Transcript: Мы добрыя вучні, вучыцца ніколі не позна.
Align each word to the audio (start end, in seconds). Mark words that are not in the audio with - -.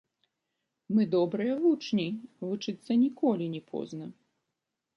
Мы 0.95 1.01
добрыя 1.15 1.57
вучні, 1.65 2.07
вучыцца 2.47 2.91
ніколі 3.05 3.45
не 3.55 3.61
позна. 3.69 4.05